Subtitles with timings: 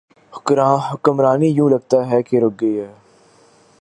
[0.89, 2.91] حکمرانی یوں لگتا ہے کہ رک گئی ہے۔